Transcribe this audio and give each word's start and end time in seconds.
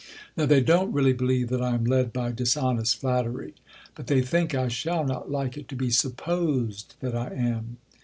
Now 0.35 0.47
they 0.47 0.61
don't 0.61 0.91
really 0.91 1.13
believe 1.13 1.49
that 1.49 1.61
I 1.61 1.75
am 1.75 1.83
led 1.85 2.11
by 2.11 2.31
"dishonest 2.31 2.97
flattery." 2.99 3.53
But 3.93 4.07
they 4.07 4.23
think 4.23 4.55
I 4.55 4.67
shall 4.67 5.03
not 5.05 5.29
like 5.29 5.57
it 5.57 5.67
to 5.67 5.75
be 5.75 5.91
supposed 5.91 6.95
that 7.01 7.15
I 7.15 7.27
am. 7.27 7.77